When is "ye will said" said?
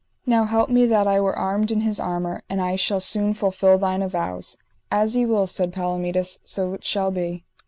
5.15-5.71